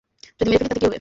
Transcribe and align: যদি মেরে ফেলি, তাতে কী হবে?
যদি 0.37 0.47
মেরে 0.51 0.57
ফেলি, 0.67 0.67
তাতে 0.69 0.79
কী 0.79 0.79
হবে? 0.83 0.89